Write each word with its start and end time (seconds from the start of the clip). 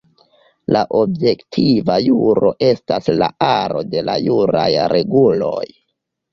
La 0.75 0.79
objektiva 0.99 1.99
juro 2.07 2.51
estas 2.69 3.11
la 3.21 3.29
aro 3.51 3.87
de 3.93 4.05
la 4.11 4.19
juraj 4.27 4.69
reguloj. 4.99 5.65